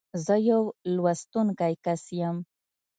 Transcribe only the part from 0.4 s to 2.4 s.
يو لوستونکی کس یم.